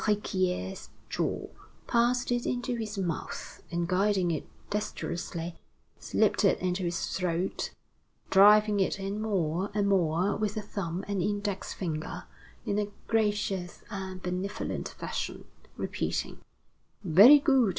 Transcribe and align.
Riquier's 0.07 0.89
jaw, 1.11 1.45
passed 1.85 2.31
it 2.31 2.47
into 2.47 2.73
his 2.75 2.97
mouth, 2.97 3.61
and 3.69 3.87
guiding 3.87 4.31
it 4.31 4.47
dexterously, 4.71 5.59
slipped 5.99 6.43
it 6.43 6.57
into 6.59 6.81
his 6.85 7.05
throat, 7.15 7.69
driving 8.31 8.79
it 8.79 8.99
in 8.99 9.21
more 9.21 9.69
and 9.75 9.87
more 9.87 10.35
with 10.37 10.55
the 10.55 10.63
thumb 10.63 11.05
and 11.07 11.21
index 11.21 11.73
finger, 11.75 12.23
in 12.65 12.79
a 12.79 12.87
gracious 13.07 13.83
and 13.91 14.23
benevolent 14.23 14.89
fashion, 14.89 15.45
repeating: 15.77 16.39
"Very 17.03 17.37
good! 17.37 17.69